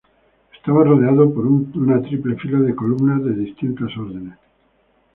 Estaba 0.57 0.83
rodeado 0.83 1.31
por 1.31 1.45
una 1.45 2.01
triple 2.01 2.35
fila 2.37 2.57
de 2.57 2.73
columnas 2.73 3.23
de 3.23 3.35
distintos 3.35 3.95
órdenes. 3.95 4.35